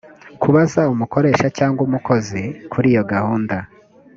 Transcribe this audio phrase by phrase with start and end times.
[0.41, 3.55] kubaza umukoresha cyangwa umukozi kuri iyo gahunda